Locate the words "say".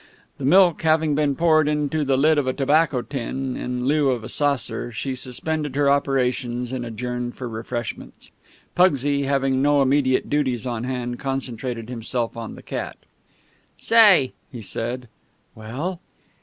13.77-14.33